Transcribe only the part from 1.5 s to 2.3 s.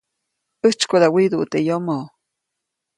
teʼ yomoʼ-.